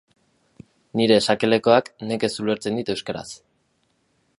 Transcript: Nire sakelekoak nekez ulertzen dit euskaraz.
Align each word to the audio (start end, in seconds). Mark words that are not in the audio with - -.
Nire 1.01 1.19
sakelekoak 1.33 1.93
nekez 2.13 2.33
ulertzen 2.45 2.81
dit 2.83 2.93
euskaraz. 2.97 3.29